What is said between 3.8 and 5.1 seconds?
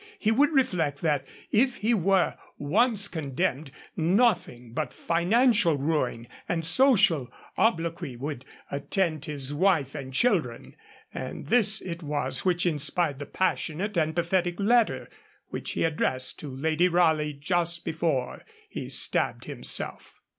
nothing but